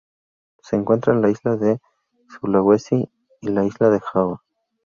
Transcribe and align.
Se 0.63 0.75
encuentra 0.75 1.13
en 1.13 1.21
la 1.21 1.29
isla 1.29 1.57
de 1.57 1.79
Sulawesi 2.39 3.07
y 3.39 3.47
la 3.49 3.65
Isla 3.67 3.91
de 3.91 3.99
Java. 3.99 4.41